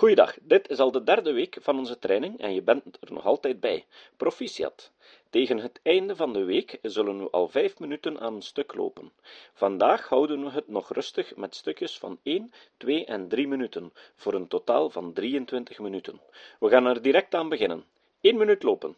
[0.00, 3.24] Goeiedag, dit is al de derde week van onze training en je bent er nog
[3.24, 3.84] altijd bij.
[4.16, 4.92] Proficiat.
[5.30, 9.12] Tegen het einde van de week zullen we al vijf minuten aan een stuk lopen.
[9.54, 14.34] Vandaag houden we het nog rustig met stukjes van 1, 2 en 3 minuten, voor
[14.34, 16.20] een totaal van 23 minuten.
[16.60, 17.84] We gaan er direct aan beginnen.
[18.20, 18.96] 1 minuut lopen.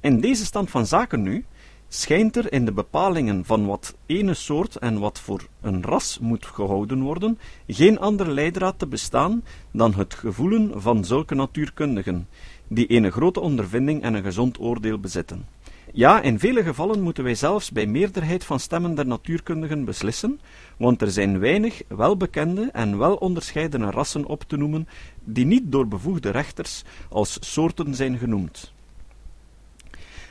[0.00, 1.46] In deze stand van zaken nu
[1.88, 6.46] schijnt er in de bepalingen van wat ene soort en wat voor een ras moet
[6.46, 12.28] gehouden worden, geen andere leidraad te bestaan dan het gevoelen van zulke natuurkundigen,
[12.68, 15.46] die een grote ondervinding en een gezond oordeel bezitten.
[15.92, 20.40] Ja, in vele gevallen moeten wij zelfs bij meerderheid van stemmen der natuurkundigen beslissen,
[20.76, 24.88] want er zijn weinig welbekende en wel onderscheidene rassen op te noemen,
[25.24, 28.72] die niet door bevoegde rechters als soorten zijn genoemd.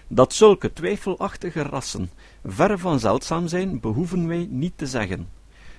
[0.09, 2.09] Dat zulke twijfelachtige rassen
[2.45, 5.29] verre van zeldzaam zijn, behoeven wij niet te zeggen.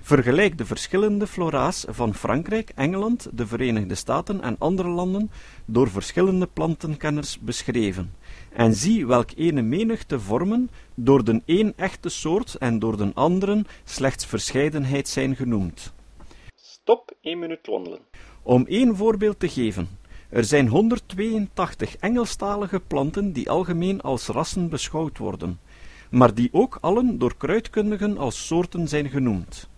[0.00, 5.30] Vergelijk de verschillende flora's van Frankrijk, Engeland, de Verenigde Staten en andere landen
[5.64, 8.14] door verschillende plantenkenners beschreven,
[8.52, 13.66] en zie welk ene menigte vormen door de een echte soort en door de anderen
[13.84, 15.92] slechts verscheidenheid zijn genoemd.
[16.54, 18.00] Stop 1 minuut wandelen.
[18.42, 19.88] Om één voorbeeld te geven,
[20.28, 25.58] er zijn 182 Engelstalige planten die algemeen als rassen beschouwd worden,
[26.10, 29.68] maar die ook allen door kruidkundigen als soorten zijn genoemd.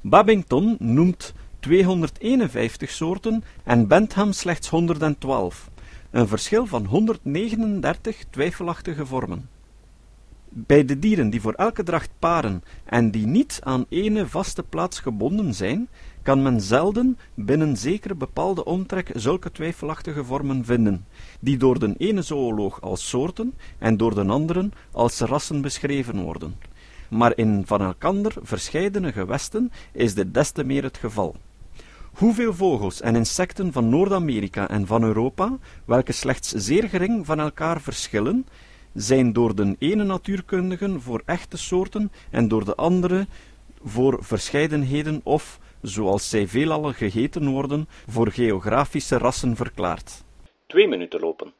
[0.00, 5.70] Babington noemt 251 soorten en Bentham slechts 112,
[6.10, 9.48] een verschil van 139 twijfelachtige vormen.
[10.48, 15.00] Bij de dieren die voor elke dracht paren en die niet aan ene vaste plaats
[15.00, 15.88] gebonden zijn,
[16.28, 21.06] kan men zelden binnen zekere bepaalde omtrek zulke twijfelachtige vormen vinden,
[21.40, 26.54] die door de ene zooloog als soorten en door de anderen als rassen beschreven worden.
[27.08, 31.36] Maar in van elkander verscheidene gewesten is dit des te meer het geval.
[32.12, 37.80] Hoeveel vogels en insecten van Noord-Amerika en van Europa, welke slechts zeer gering van elkaar
[37.80, 38.46] verschillen,
[38.94, 43.26] zijn door de ene natuurkundigen voor echte soorten en door de andere
[43.84, 50.24] voor verscheidenheden of, zoals zij veelal geheten worden, voor geografische rassen verklaard.
[50.66, 51.52] Twee minuten lopen.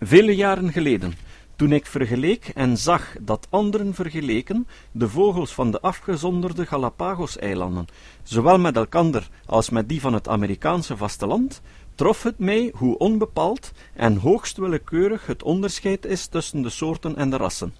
[0.00, 1.14] Vele jaren geleden,
[1.56, 7.86] toen ik vergeleek en zag dat anderen vergeleken de vogels van de afgezonderde Galapagos-eilanden,
[8.22, 11.62] zowel met elkander als met die van het Amerikaanse vasteland,
[11.94, 17.30] trof het mij hoe onbepaald en hoogst willekeurig het onderscheid is tussen de soorten en
[17.30, 17.74] de rassen.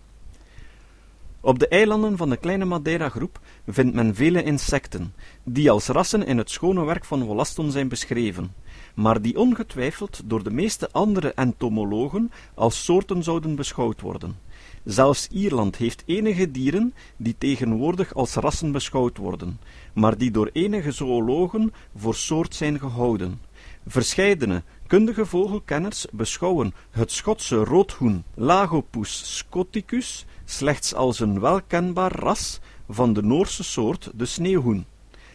[1.42, 5.14] Op de eilanden van de kleine Madeira-groep vindt men vele insecten,
[5.44, 8.54] die als rassen in het schone werk van Wollaston zijn beschreven,
[8.94, 14.38] maar die ongetwijfeld door de meeste andere entomologen als soorten zouden beschouwd worden.
[14.84, 19.60] Zelfs Ierland heeft enige dieren die tegenwoordig als rassen beschouwd worden,
[19.92, 23.40] maar die door enige zoologen voor soort zijn gehouden.
[23.86, 33.12] Verscheidene kundige vogelkenners beschouwen het Schotse roodhoen Lagopus scoticus slechts als een welkenbaar ras van
[33.12, 34.86] de Noorse soort de sneeuwhoen,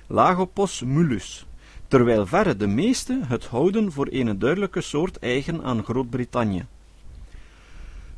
[0.07, 1.45] Lagopos mullus,
[1.87, 6.65] terwijl verre de meeste het houden voor een duidelijke soort eigen aan Groot-Brittannië.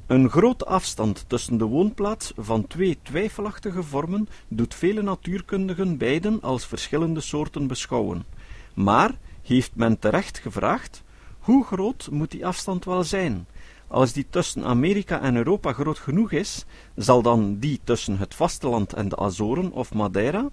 [0.07, 6.65] Een grote afstand tussen de woonplaats van twee twijfelachtige vormen doet vele natuurkundigen beiden als
[6.65, 8.25] verschillende soorten beschouwen,
[8.73, 9.11] maar
[9.41, 11.05] heeft men terecht gevraagd,
[11.47, 13.47] hoe groot moet die afstand wel zijn?
[13.87, 16.65] Als die tussen Amerika en Europa groot genoeg is,
[16.95, 20.49] zal dan die tussen het vasteland en de Azoren of Madeira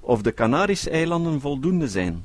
[0.00, 2.24] of de Canarische eilanden voldoende zijn.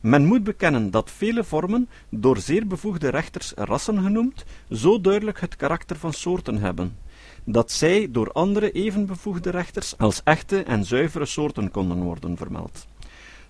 [0.00, 5.56] Men moet bekennen dat vele vormen, door zeer bevoegde rechters rassen genoemd, zo duidelijk het
[5.56, 6.96] karakter van soorten hebben,
[7.44, 12.86] dat zij door andere even bevoegde rechters als echte en zuivere soorten konden worden vermeld.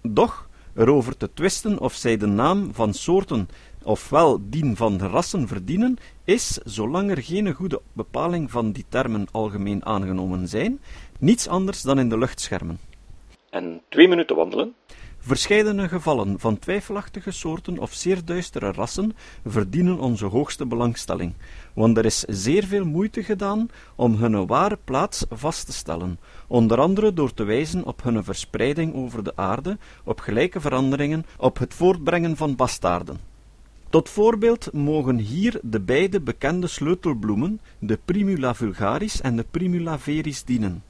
[0.03, 3.49] Doch erover te twisten of zij de naam van soorten
[3.87, 9.85] ofwel dien van rassen verdienen, is, zolang er geen goede bepaling van die termen algemeen
[9.85, 10.81] aangenomen zijn,
[11.19, 12.79] niets anders dan in de lucht schermen.
[13.51, 14.75] En twee minuten wandelen.
[15.19, 19.17] Verscheidene gevallen van twijfelachtige soorten of zeer duistere rassen
[19.47, 21.35] verdienen onze hoogste belangstelling,
[21.75, 26.79] want er is zeer veel moeite gedaan om hun ware plaats vast te stellen, onder
[26.79, 31.75] andere door te wijzen op hun verspreiding over de aarde, op gelijke veranderingen, op het
[31.75, 33.36] voortbrengen van bastaarden.
[33.91, 40.45] Tot voorbeeld mogen hier de beide bekende sleutelbloemen, de Primula vulgaris en de Primula veris
[40.45, 40.83] dienen.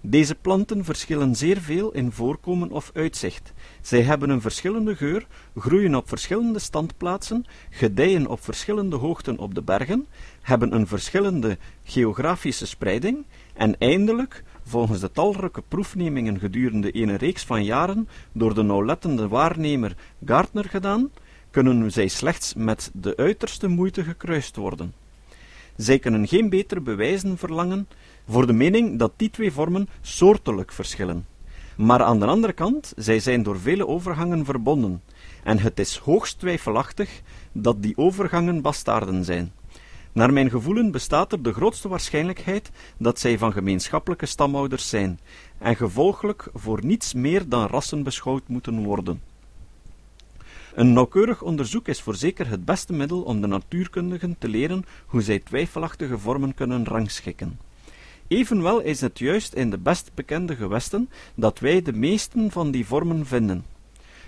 [0.00, 3.52] Deze planten verschillen zeer veel in voorkomen of uitzicht.
[3.80, 5.26] Zij hebben een verschillende geur,
[5.56, 10.06] groeien op verschillende standplaatsen, gedijen op verschillende hoogten op de bergen,
[10.42, 13.24] hebben een verschillende geografische spreiding
[13.54, 19.96] en eindelijk volgens de talrijke proefnemingen gedurende een reeks van jaren door de nauwlettende waarnemer
[20.24, 21.10] Gartner gedaan,
[21.50, 24.94] kunnen zij slechts met de uiterste moeite gekruist worden.
[25.76, 27.88] Zij kunnen geen betere bewijzen verlangen
[28.28, 31.26] voor de mening dat die twee vormen soortelijk verschillen.
[31.76, 35.02] Maar aan de andere kant, zij zijn door vele overgangen verbonden,
[35.44, 37.20] en het is hoogst twijfelachtig
[37.52, 39.52] dat die overgangen bastaarden zijn.
[40.12, 45.20] Naar mijn gevoelen bestaat er de grootste waarschijnlijkheid dat zij van gemeenschappelijke stamouders zijn,
[45.58, 49.29] en gevolglijk voor niets meer dan rassen beschouwd moeten worden.
[50.74, 55.38] Een nauwkeurig onderzoek is voorzeker het beste middel om de natuurkundigen te leren hoe zij
[55.38, 57.58] twijfelachtige vormen kunnen rangschikken.
[58.28, 62.86] Evenwel is het juist in de best bekende gewesten dat wij de meesten van die
[62.86, 63.64] vormen vinden.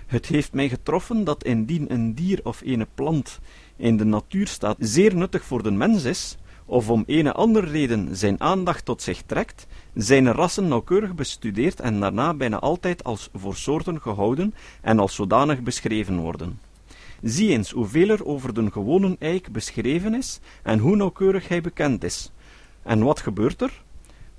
[0.05, 3.39] Het heeft mij getroffen dat indien een dier of een plant
[3.75, 8.15] in de natuur staat zeer nuttig voor de mens is, of om een andere reden
[8.15, 13.55] zijn aandacht tot zich trekt, zijn rassen nauwkeurig bestudeerd en daarna bijna altijd als voor
[13.55, 16.59] soorten gehouden en als zodanig beschreven worden.
[17.21, 22.03] Zie eens hoeveel er over de gewone eik beschreven is en hoe nauwkeurig hij bekend
[22.03, 22.31] is.
[22.83, 23.81] En wat gebeurt er?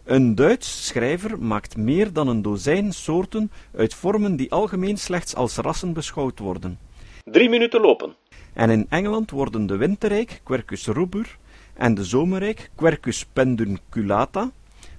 [0.04, 5.56] Een Duits schrijver maakt meer dan een dozijn soorten uit vormen die algemeen slechts als
[5.56, 6.78] rassen beschouwd worden.
[7.24, 8.14] Drie minuten lopen.
[8.52, 11.38] En in Engeland worden de winterrijk, Quercus rubur,
[11.74, 14.50] en de zomerrijk, Quercus pendunculata,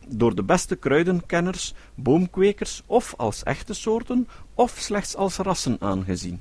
[0.07, 6.39] door de beste kruidenkenners, boomkwekers of als echte soorten of slechts als rassen aangezien.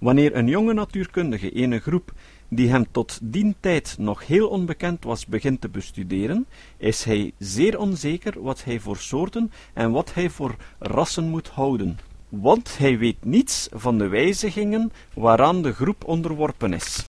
[0.00, 2.12] Wanneer een jonge natuurkundige ene groep
[2.48, 6.46] die hem tot dien tijd nog heel onbekend was begint te bestuderen,
[6.76, 11.98] is hij zeer onzeker wat hij voor soorten en wat hij voor rassen moet houden,
[12.28, 17.04] want hij weet niets van de wijzigingen waaraan de groep onderworpen is.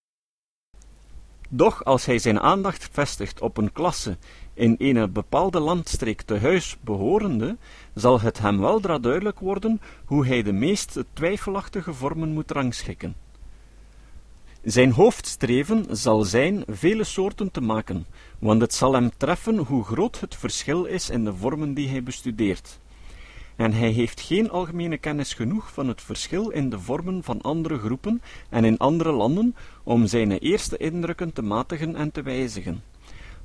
[1.50, 4.18] Doch als hij zijn aandacht vestigt op een klasse
[4.54, 7.58] in een bepaalde landstreek te huis behorende,
[7.94, 13.16] zal het hem weldra duidelijk worden hoe hij de meest twijfelachtige vormen moet rangschikken.
[14.64, 18.06] Zijn hoofdstreven zal zijn vele soorten te maken,
[18.40, 22.04] want het zal hem treffen hoe groot het verschil is in de vormen die hij
[22.04, 22.80] bestudeert.
[23.58, 27.78] En hij heeft geen algemene kennis genoeg van het verschil in de vormen van andere
[27.78, 32.84] groepen en in andere landen om zijn eerste indrukken te matigen en te wijzigen.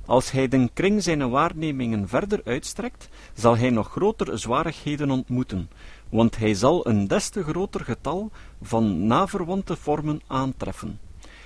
[0.05, 5.69] Als hij den kring zijn waarnemingen verder uitstrekt, zal hij nog grotere zwarigheden ontmoeten,
[6.09, 8.31] want hij zal een des te groter getal
[8.61, 10.99] van naverwante vormen aantreffen.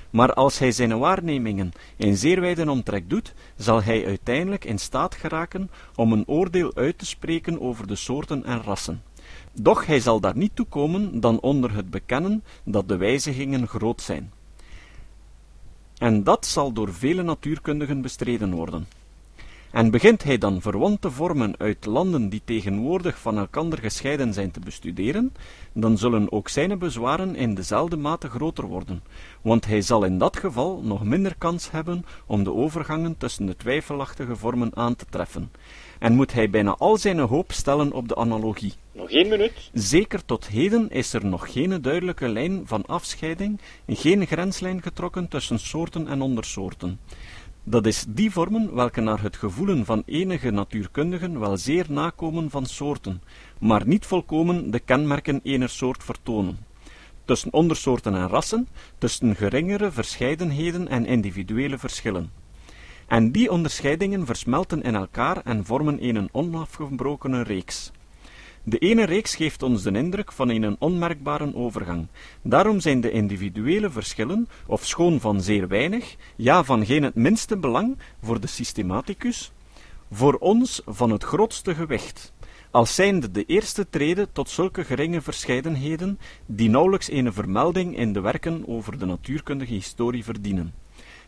[0.10, 5.16] Maar als hij zijn waarnemingen in zeer wijde omtrek doet, zal hij uiteindelijk in staat
[5.16, 9.04] geraken om een oordeel uit te spreken over de soorten en rassen.
[9.54, 14.02] Doch hij zal daar niet toe komen dan onder het bekennen dat de wijzigingen groot
[14.02, 14.32] zijn.
[15.98, 18.88] En dat zal door vele natuurkundigen bestreden worden.
[19.78, 24.60] En begint hij dan verwante vormen uit landen die tegenwoordig van elkander gescheiden zijn te
[24.60, 25.34] bestuderen,
[25.74, 29.04] dan zullen ook zijn bezwaren in dezelfde mate groter worden,
[29.42, 33.56] want hij zal in dat geval nog minder kans hebben om de overgangen tussen de
[33.56, 35.52] twijfelachtige vormen aan te treffen,
[36.00, 38.74] en moet hij bijna al zijn hoop stellen op de analogie.
[38.92, 39.70] Nog één minuut.
[39.74, 45.60] Zeker tot heden is er nog geen duidelijke lijn van afscheiding, geen grenslijn getrokken tussen
[45.60, 47.00] soorten en ondersoorten.
[47.70, 52.66] Dat is die vormen welke naar het gevoelen van enige natuurkundigen wel zeer nakomen van
[52.66, 53.22] soorten,
[53.60, 56.58] maar niet volkomen de kenmerken ener soort vertonen.
[57.26, 58.68] Tussen ondersoorten en rassen,
[58.98, 62.32] tussen geringere verscheidenheden en individuele verschillen.
[63.08, 67.92] En die onderscheidingen versmelten in elkaar en vormen een onafgebrokene reeks.
[68.70, 72.08] De ene reeks geeft ons de indruk van een onmerkbare overgang.
[72.42, 77.58] Daarom zijn de individuele verschillen, of schoon van zeer weinig, ja van geen het minste
[77.58, 79.52] belang voor de systematicus,
[80.12, 82.34] voor ons van het grootste gewicht,
[82.72, 88.20] als zijnde de eerste trede tot zulke geringe verscheidenheden, die nauwelijks een vermelding in de
[88.20, 90.74] werken over de natuurkundige historie verdienen.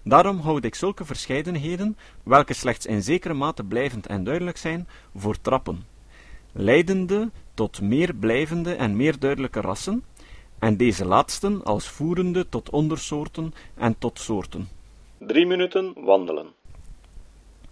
[0.04, 5.42] Daarom houd ik zulke verscheidenheden, welke slechts in zekere mate blijvend en duidelijk zijn, voor
[5.42, 5.98] trappen
[6.52, 10.04] leidende tot meer blijvende en meer duidelijke rassen,
[10.60, 14.68] en deze laatsten als voerende tot ondersoorten en tot soorten.
[15.18, 16.48] Drie minuten wandelen.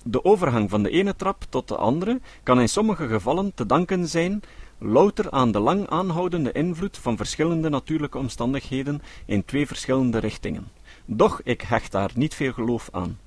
[0.03, 4.07] De overgang van de ene trap tot de andere kan in sommige gevallen te danken
[4.07, 4.41] zijn
[4.77, 10.67] louter aan de lang aanhoudende invloed van verschillende natuurlijke omstandigheden in twee verschillende richtingen.
[11.05, 13.19] Doch ik hecht daar niet veel geloof aan.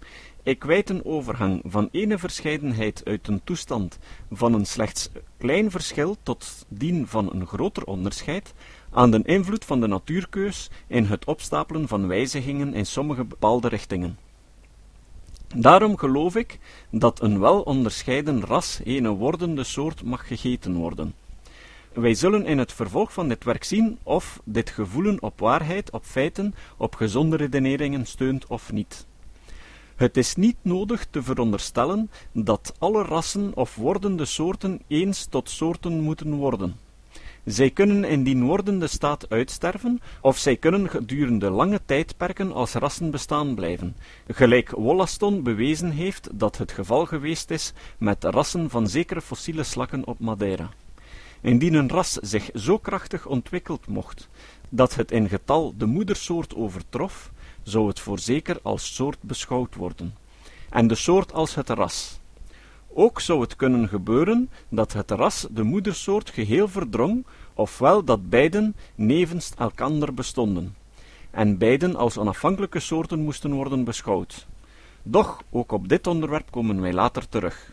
[0.42, 3.99] Ik wijt een overgang van ene verscheidenheid uit een toestand
[4.30, 8.54] van een slechts klein verschil tot dien van een groter onderscheid
[8.90, 14.18] aan de invloed van de natuurkeus in het opstapelen van wijzigingen in sommige bepaalde richtingen.
[15.56, 16.59] Daarom geloof ik
[16.90, 21.14] dat een wel onderscheiden ras een wordende soort mag gegeten worden.
[21.92, 26.04] Wij zullen in het vervolg van dit werk zien of dit gevoelen op waarheid, op
[26.04, 29.09] feiten, op gezonde redeneringen steunt of niet.
[30.00, 36.00] Het is niet nodig te veronderstellen dat alle rassen of wordende soorten eens tot soorten
[36.00, 36.76] moeten worden.
[37.45, 43.11] Zij kunnen in die wordende staat uitsterven, of zij kunnen gedurende lange tijdperken als rassen
[43.11, 43.97] bestaan blijven,
[44.28, 50.07] gelijk Wollaston bewezen heeft dat het geval geweest is met rassen van zekere fossiele slakken
[50.07, 50.71] op Madeira.
[51.40, 54.28] Indien een ras zich zo krachtig ontwikkeld mocht,
[54.69, 57.30] dat het in getal de moedersoort overtrof,
[57.70, 60.14] zou het voorzeker als soort beschouwd worden,
[60.70, 62.18] en de soort als het ras.
[62.92, 68.76] Ook zou het kunnen gebeuren dat het ras de moedersoort geheel verdrong, ofwel dat beiden
[68.94, 70.76] nevens elkander bestonden,
[71.30, 74.46] en beiden als onafhankelijke soorten moesten worden beschouwd.
[75.02, 77.72] Doch ook op dit onderwerp komen wij later terug.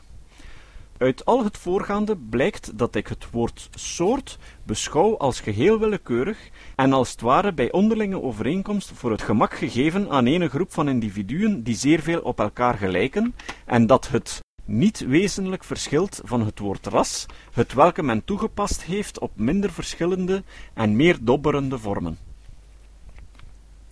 [0.98, 6.94] Uit al het voorgaande blijkt dat ik het woord soort beschouw als geheel willekeurig en
[6.94, 11.64] als het ware bij onderlinge overeenkomst voor het gemak gegeven aan ene groep van individuen
[11.64, 13.36] die zeer veel op elkaar gelijken,
[13.66, 19.20] en dat het niet wezenlijk verschilt van het woord ras, het welke men toegepast heeft
[19.20, 22.18] op minder verschillende en meer dobberende vormen.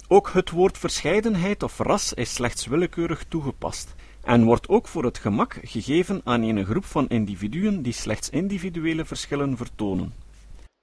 [0.07, 3.95] Ook het woord verscheidenheid of ras is slechts willekeurig toegepast
[4.25, 9.05] en wordt ook voor het gemak gegeven aan een groep van individuen die slechts individuele
[9.05, 10.13] verschillen vertonen.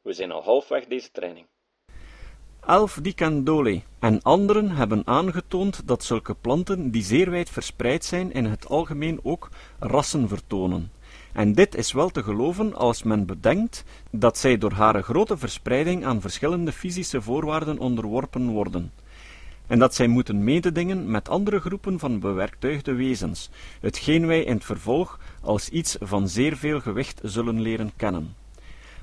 [0.03, 1.47] We zijn al halfweg deze training.
[2.67, 8.45] Elf Dicandole en anderen hebben aangetoond dat zulke planten die zeer wijd verspreid zijn in
[8.45, 10.93] het algemeen ook rassen vertonen.
[11.33, 16.05] En dit is wel te geloven als men bedenkt dat zij door haar grote verspreiding
[16.05, 18.93] aan verschillende fysische voorwaarden onderworpen worden
[19.73, 23.51] en dat zij moeten mededingen met andere groepen van bewerktuigde wezens,
[23.81, 28.35] hetgeen wij in het vervolg als iets van zeer veel gewicht zullen leren kennen.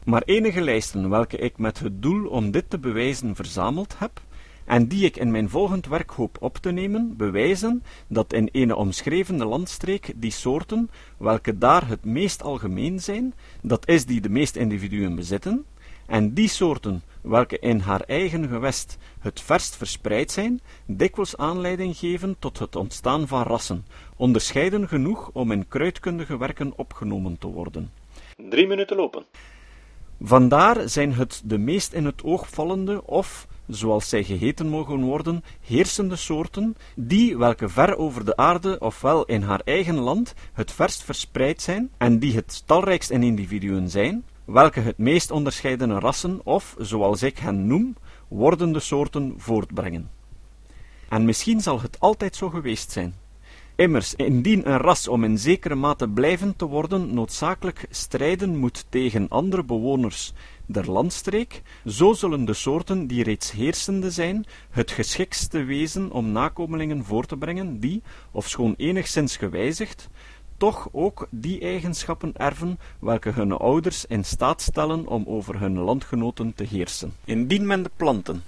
[0.05, 4.21] Maar enige lijsten welke ik met het doel om dit te bewijzen verzameld heb,
[4.65, 8.75] en die ik in mijn volgend werk hoop op te nemen, bewijzen dat in een
[8.75, 14.59] omschrevene landstreek die soorten, welke daar het meest algemeen zijn, dat is die de meeste
[14.59, 15.65] individuen bezitten,
[16.05, 22.35] en die soorten welke in haar eigen gewest het verst verspreid zijn, dikwijls aanleiding geven
[22.39, 23.85] tot het ontstaan van rassen,
[24.15, 27.91] onderscheiden genoeg om in kruidkundige werken opgenomen te worden.
[28.49, 29.25] Drie minuten lopen.
[30.21, 35.43] Vandaar zijn het de meest in het oog vallende of, zoals zij geheten mogen worden,
[35.61, 41.03] heersende soorten, die welke ver over de aarde ofwel in haar eigen land het verst
[41.03, 46.75] verspreid zijn en die het talrijkst in individuen zijn, welke het meest onderscheidene rassen of,
[46.79, 47.95] zoals ik hen noem,
[48.27, 50.09] wordende soorten voortbrengen.
[51.09, 53.15] En misschien zal het altijd zo geweest zijn.
[53.75, 59.27] Immers, indien een ras om in zekere mate blijvend te worden noodzakelijk strijden moet tegen
[59.29, 60.33] andere bewoners
[60.65, 67.03] der landstreek, zo zullen de soorten die reeds heersende zijn, het geschiktste wezen om nakomelingen
[67.05, 68.01] voor te brengen die,
[68.31, 70.09] ofschoon enigszins gewijzigd,
[70.59, 76.53] toch ook die eigenschappen erven welke hun ouders in staat stellen om over hun landgenoten
[76.55, 77.13] te heersen.
[77.25, 78.43] Indien men de planten,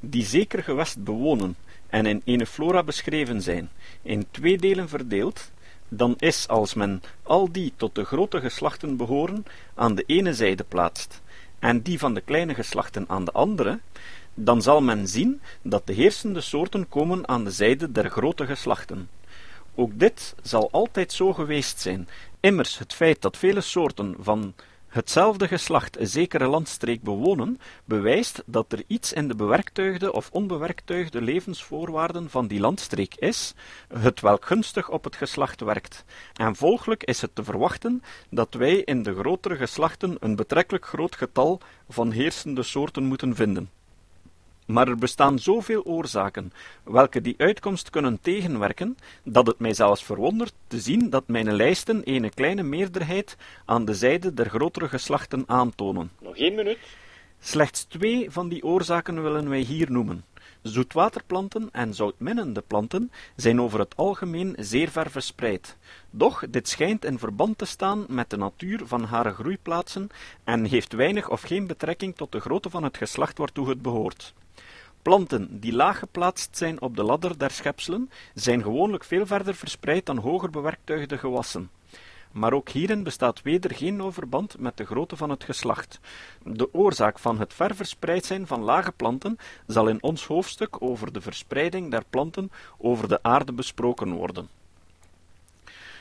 [0.00, 1.56] die zeker gewest bewonen
[1.86, 3.68] en in een flora beschreven zijn,
[4.02, 5.50] in twee delen verdeelt,
[5.88, 9.44] dan is, als men al die tot de grote geslachten behoren,
[9.74, 11.20] aan de ene zijde plaatst,
[11.58, 13.80] en die van de kleine geslachten aan de andere,
[14.34, 19.08] dan zal men zien dat de heersende soorten komen aan de zijde der grote geslachten.
[19.74, 22.08] Ook dit zal altijd zo geweest zijn.
[22.40, 24.54] Immers, het feit dat vele soorten van
[24.94, 31.22] hetzelfde geslacht een zekere landstreek bewonen, bewijst dat er iets in de bewerktuigde of onbewerktuigde
[31.22, 33.54] levensvoorwaarden van die landstreek is,
[33.98, 36.04] het welk gunstig op het geslacht werkt.
[36.34, 41.16] En volgelijk is het te verwachten dat wij in de grotere geslachten een betrekkelijk groot
[41.16, 43.70] getal van heersende soorten moeten vinden.
[44.64, 46.52] Maar er bestaan zoveel oorzaken,
[46.82, 52.00] welke die uitkomst kunnen tegenwerken, dat het mij zelfs verwondert te zien dat mijn lijsten
[52.04, 56.10] een kleine meerderheid aan de zijde der grotere geslachten aantonen.
[56.20, 56.78] Nog één minuut.
[57.40, 60.24] Slechts twee van die oorzaken willen wij hier noemen.
[60.64, 65.76] Zoetwaterplanten en zoutminnende planten zijn over het algemeen zeer ver verspreid.
[66.10, 70.08] Doch dit schijnt in verband te staan met de natuur van haar groeiplaatsen
[70.44, 74.34] en heeft weinig of geen betrekking tot de grootte van het geslacht waartoe het behoort.
[75.02, 80.06] Planten die laag geplaatst zijn op de ladder der schepselen, zijn gewoonlijk veel verder verspreid
[80.06, 81.70] dan hoger bewerktuigde gewassen.
[82.34, 86.00] Maar ook hierin bestaat weder geen overband met de grootte van het geslacht.
[86.42, 91.12] De oorzaak van het ver verspreid zijn van lage planten zal in ons hoofdstuk over
[91.12, 94.48] de verspreiding der planten over de aarde besproken worden.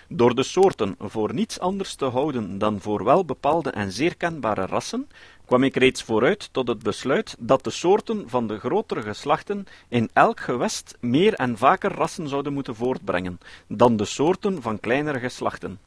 [0.08, 4.66] Door de soorten voor niets anders te houden dan voor wel bepaalde en zeer kenbare
[4.66, 5.08] rassen,
[5.46, 10.10] kwam ik reeds vooruit tot het besluit dat de soorten van de grotere geslachten in
[10.13, 15.80] elk gewest meer en vaker rassen zouden moeten voortbrengen dan de soorten van kleinere geslachten.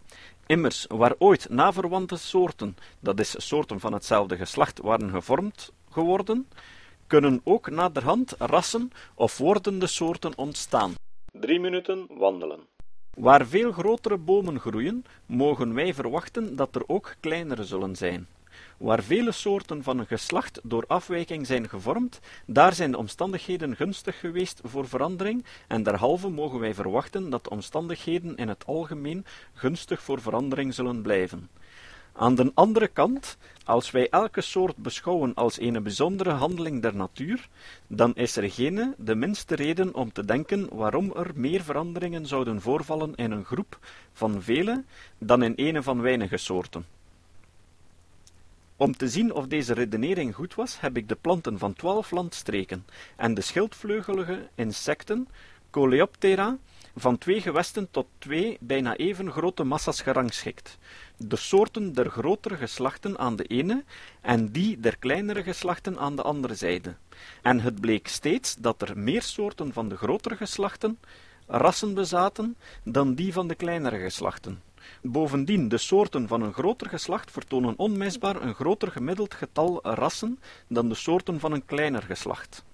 [0.46, 6.48] Immers, waar ooit naverwante soorten, dat is soorten van hetzelfde geslacht, waren gevormd geworden,
[7.06, 10.94] kunnen ook naderhand rassen of wordende soorten ontstaan.
[11.32, 12.60] Drie minuten wandelen.
[13.14, 18.26] Waar veel grotere bomen groeien, mogen wij verwachten dat er ook kleinere zullen zijn.
[18.76, 24.20] Waar vele soorten van een geslacht door afwijking zijn gevormd, daar zijn de omstandigheden gunstig
[24.20, 30.02] geweest voor verandering, en derhalve mogen wij verwachten dat de omstandigheden in het algemeen gunstig
[30.02, 31.48] voor verandering zullen blijven.
[32.18, 37.48] Aan de andere kant, als wij elke soort beschouwen als een bijzondere handeling der natuur,
[37.86, 42.60] dan is er geen de minste reden om te denken waarom er meer veranderingen zouden
[42.60, 43.78] voorvallen in een groep
[44.12, 44.84] van vele
[45.18, 46.95] dan in een van weinige soorten.
[48.78, 52.86] Om te zien of deze redenering goed was, heb ik de planten van twaalf landstreken
[53.16, 55.28] en de schildvleugelige insecten,
[55.70, 56.56] Coleoptera,
[56.96, 60.78] van twee gewesten tot twee bijna even grote massa's gerangschikt,
[61.16, 63.84] de soorten der grotere geslachten aan de ene
[64.20, 66.94] en die der kleinere geslachten aan de andere zijde.
[67.42, 70.98] En het bleek steeds dat er meer soorten van de grotere geslachten
[71.46, 74.62] rassen bezaten dan die van de kleinere geslachten.
[75.02, 80.88] Bovendien, de soorten van een groter geslacht vertonen onmisbaar een groter gemiddeld getal rassen dan
[80.88, 82.64] de soorten van een kleiner geslacht.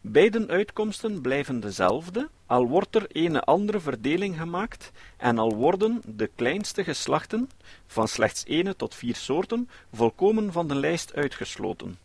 [0.00, 6.30] Beiden uitkomsten blijven dezelfde, al wordt er een andere verdeling gemaakt en al worden de
[6.34, 7.50] kleinste geslachten,
[7.86, 11.98] van slechts ene tot vier soorten, volkomen van de lijst uitgesloten.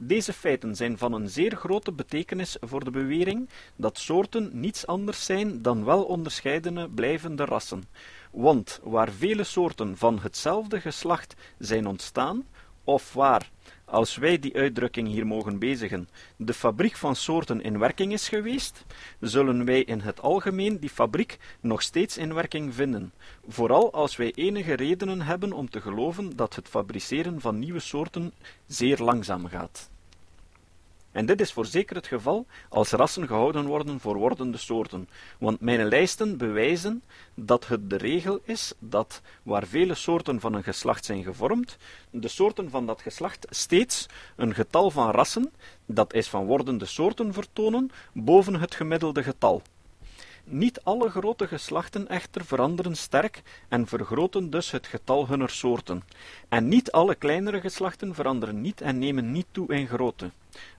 [0.00, 5.24] Deze feiten zijn van een zeer grote betekenis voor de bewering dat soorten niets anders
[5.24, 7.82] zijn dan wel onderscheidene blijvende rassen,
[8.30, 12.46] want waar vele soorten van hetzelfde geslacht zijn ontstaan,
[12.84, 13.50] of waar,
[13.84, 18.84] als wij die uitdrukking hier mogen bezigen, de fabriek van soorten in werking is geweest,
[19.20, 23.12] zullen wij in het algemeen die fabriek nog steeds in werking vinden,
[23.48, 28.32] vooral als wij enige redenen hebben om te geloven dat het fabriceren van nieuwe soorten
[28.66, 29.90] zeer langzaam gaat.
[31.18, 35.88] En dit is voorzeker het geval als rassen gehouden worden voor wordende soorten, want mijn
[35.88, 37.02] lijsten bewijzen
[37.34, 41.76] dat het de regel is dat waar vele soorten van een geslacht zijn gevormd,
[42.10, 45.52] de soorten van dat geslacht steeds een getal van rassen,
[45.86, 49.62] dat is van wordende soorten vertonen, boven het gemiddelde getal.
[50.50, 56.02] Niet alle grote geslachten echter veranderen sterk en vergroten dus het getal hunner soorten.
[56.48, 60.30] En niet alle kleinere geslachten veranderen niet en nemen niet toe in grootte.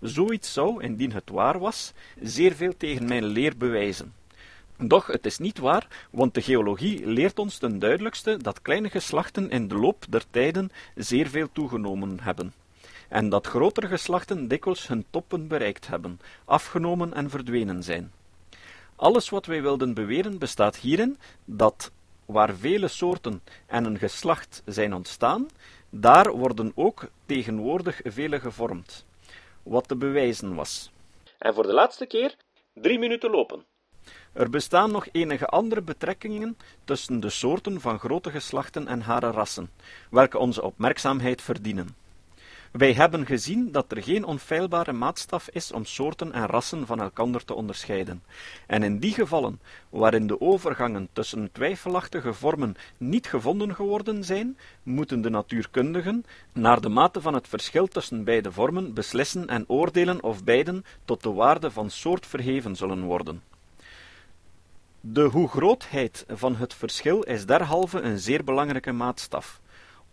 [0.02, 4.14] Zoiets zou, indien het waar was, zeer veel tegen mijn leer bewijzen.
[4.78, 9.50] Doch het is niet waar, want de geologie leert ons ten duidelijkste dat kleine geslachten
[9.50, 12.54] in de loop der tijden zeer veel toegenomen hebben,
[13.08, 18.12] en dat grotere geslachten dikwijls hun toppen bereikt hebben, afgenomen en verdwenen zijn.
[19.00, 21.92] Alles wat wij wilden beweren bestaat hierin dat
[22.26, 25.48] waar vele soorten en een geslacht zijn ontstaan,
[25.90, 29.06] daar worden ook tegenwoordig vele gevormd,
[29.64, 30.92] wat te bewijzen was.
[31.38, 32.36] En voor de laatste keer
[32.74, 33.66] drie minuten lopen.
[34.34, 39.70] Er bestaan nog enige andere betrekkingen tussen de soorten van grote geslachten en hare rassen,
[40.10, 41.96] welke onze opmerkzaamheid verdienen.
[42.72, 47.46] Wij hebben gezien dat er geen onfeilbare maatstaf is om soorten en rassen van elkander
[47.46, 48.24] te onderscheiden,
[48.68, 55.22] en in die gevallen waarin de overgangen tussen twijfelachtige vormen niet gevonden geworden zijn, moeten
[55.22, 60.44] de natuurkundigen, naar de mate van het verschil tussen beide vormen, beslissen en oordelen of
[60.44, 63.42] beiden tot de waarde van soort verheven zullen worden.
[65.02, 69.60] De hoegrootheid van het verschil is derhalve een zeer belangrijke maatstaf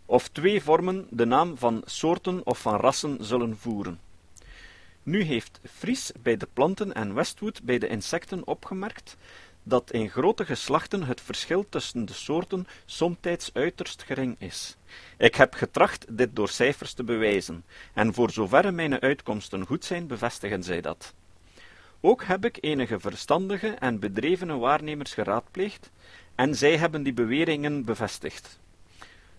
[0.09, 3.99] of twee vormen de naam van soorten of van rassen zullen voeren.
[5.03, 9.17] Nu heeft Fries bij de planten en Westwood bij de insecten opgemerkt
[9.63, 14.77] dat in grote geslachten het verschil tussen de soorten somtijds uiterst gering is.
[15.17, 20.07] Ik heb getracht dit door cijfers te bewijzen, en voor zoverre mijn uitkomsten goed zijn,
[20.07, 21.13] bevestigen zij dat.
[22.01, 25.91] Ook heb ik enige verstandige en bedrevene waarnemers geraadpleegd,
[26.35, 28.59] en zij hebben die beweringen bevestigd.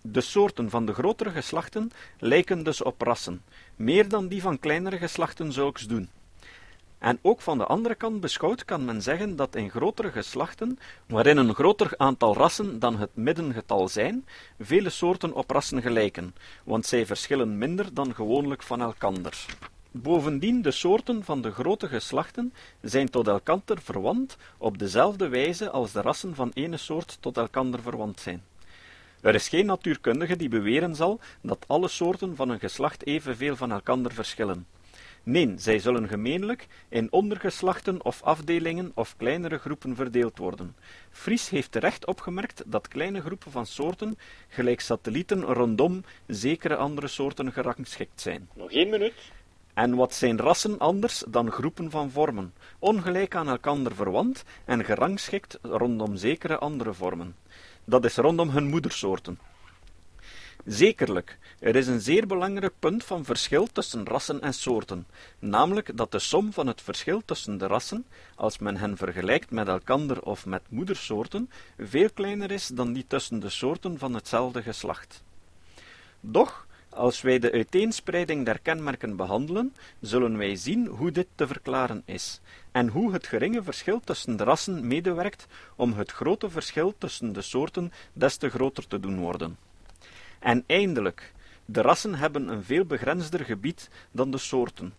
[0.03, 3.43] De soorten van de grotere geslachten lijken dus op rassen,
[3.77, 6.09] meer dan die van kleinere geslachten zulks doen.
[6.99, 11.37] En ook van de andere kant beschouwd kan men zeggen dat in grotere geslachten, waarin
[11.37, 14.27] een groter aantal rassen dan het middengetal zijn,
[14.61, 16.35] vele soorten op rassen gelijken,
[16.65, 19.47] want zij verschillen minder dan gewoonlijk van elkander.
[19.91, 25.93] Bovendien, de soorten van de grote geslachten zijn tot elkander verwant op dezelfde wijze als
[25.93, 28.43] de rassen van ene soort tot elkander verwant zijn.
[29.21, 33.73] Er is geen natuurkundige die beweren zal dat alle soorten van een geslacht evenveel van
[33.73, 34.67] elkander verschillen.
[35.23, 40.77] Nee, zij zullen gemeenlijk in ondergeslachten of afdelingen of kleinere groepen verdeeld worden.
[41.11, 47.53] Fries heeft terecht opgemerkt dat kleine groepen van soorten, gelijk satellieten rondom zekere andere soorten
[47.53, 48.49] gerangschikt zijn.
[48.55, 49.15] Nog één minuut.
[49.79, 55.59] En wat zijn rassen anders dan groepen van vormen, ongelijk aan elkander verwant en gerangschikt
[55.63, 57.37] rondom zekere andere vormen.
[57.85, 59.39] Dat is rondom hun moedersoorten.
[60.65, 65.07] Zekerlijk, er is een zeer belangrijk punt van verschil tussen rassen en soorten,
[65.39, 69.69] namelijk dat de som van het verschil tussen de rassen, als men hen vergelijkt met
[69.69, 75.23] elkander of met moedersoorten, veel kleiner is dan die tussen de soorten van hetzelfde geslacht.
[76.21, 82.03] Doch, als wij de uiteenspreiding der kenmerken behandelen, zullen wij zien hoe dit te verklaren
[82.05, 82.41] is,
[82.73, 85.47] en hoe het geringe verschil tussen de rassen medewerkt
[85.77, 89.57] om het grote verschil tussen de soorten des te groter te doen worden.
[90.39, 91.33] En eindelijk,
[91.65, 94.93] de rassen hebben een veel begrensder gebied dan de soorten.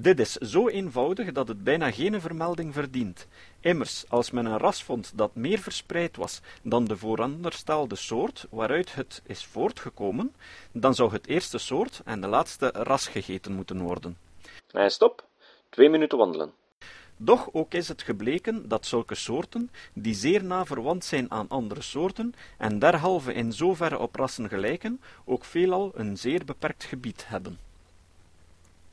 [0.00, 3.26] Dit is zo eenvoudig dat het bijna geen vermelding verdient.
[3.60, 8.94] Immers, als men een ras vond dat meer verspreid was dan de vooronderstelde soort waaruit
[8.94, 10.34] het is voortgekomen,
[10.72, 14.18] dan zou het eerste soort en de laatste ras gegeten moeten worden.
[14.72, 15.26] En stop.
[15.68, 16.52] Twee minuten wandelen.
[17.16, 21.82] Doch ook is het gebleken dat zulke soorten, die zeer na verwant zijn aan andere
[21.82, 27.67] soorten, en derhalve in zoverre op rassen gelijken, ook veelal een zeer beperkt gebied hebben.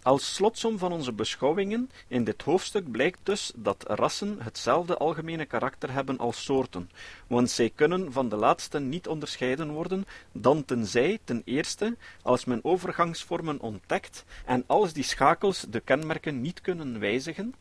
[0.05, 5.91] Als slotsom van onze beschouwingen in dit hoofdstuk blijkt dus dat rassen hetzelfde algemene karakter
[5.91, 6.89] hebben als soorten,
[7.27, 12.63] want zij kunnen van de laatste niet onderscheiden worden dan tenzij, ten eerste, als men
[12.63, 17.55] overgangsvormen ontdekt en als die schakels de kenmerken niet kunnen wijzigen,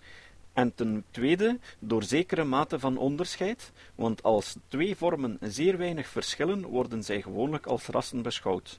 [0.53, 6.67] en ten tweede door zekere mate van onderscheid, want als twee vormen zeer weinig verschillen,
[6.67, 8.79] worden zij gewoonlijk als rassen beschouwd.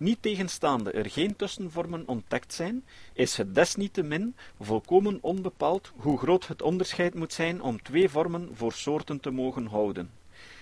[0.00, 6.62] Niet tegenstaande er geen tussenvormen ontdekt zijn, is het desniettemin volkomen onbepaald hoe groot het
[6.62, 10.10] onderscheid moet zijn om twee vormen voor soorten te mogen houden.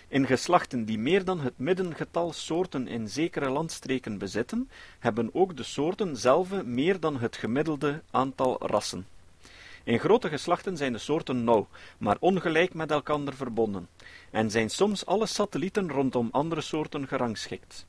[0.09, 5.63] In geslachten die meer dan het middengetal soorten in zekere landstreken bezitten, hebben ook de
[5.63, 9.07] soorten zelve meer dan het gemiddelde aantal rassen.
[9.85, 13.89] In grote geslachten zijn de soorten nauw, maar ongelijk met elkander verbonden,
[14.31, 17.87] en zijn soms alle satellieten rondom andere soorten gerangschikt.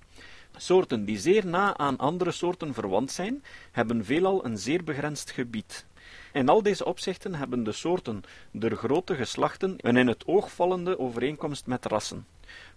[0.57, 5.85] Soorten die zeer na aan andere soorten verwant zijn, hebben veelal een zeer begrensd gebied.
[6.33, 10.99] In al deze opzichten hebben de soorten der grote geslachten een in het oog vallende
[10.99, 12.25] overeenkomst met rassen.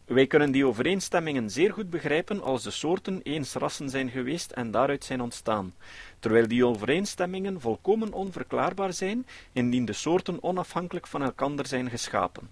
[0.05, 4.71] Wij kunnen die overeenstemmingen zeer goed begrijpen als de soorten eens rassen zijn geweest en
[4.71, 5.75] daaruit zijn ontstaan,
[6.19, 12.51] terwijl die overeenstemmingen volkomen onverklaarbaar zijn indien de soorten onafhankelijk van elkander zijn geschapen.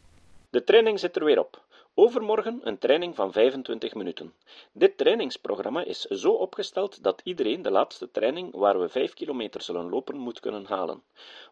[0.51, 1.63] De training zit er weer op.
[2.01, 4.35] Overmorgen een training van 25 minuten.
[4.73, 9.89] Dit trainingsprogramma is zo opgesteld dat iedereen de laatste training, waar we 5 kilometer zullen
[9.89, 11.03] lopen, moet kunnen halen.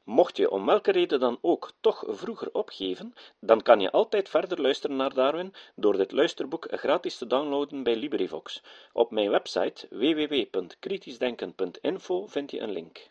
[0.04, 4.60] Mocht je om welke reden dan ook toch vroeger opgeven, dan kan je altijd verder
[4.60, 8.62] luisteren naar Darwin door dit luisterboek gratis te downloaden bij LibriVox.
[8.92, 13.10] Op mijn website www.kritischdenken.info vind je een link.